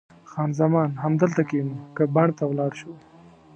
خان 0.29 0.49
زمان: 0.59 0.89
همدلته 1.03 1.41
کښېنو 1.49 1.75
که 1.95 2.03
بڼ 2.15 2.27
ته 2.37 2.43
ولاړ 2.47 2.71
شو؟ 2.79 2.91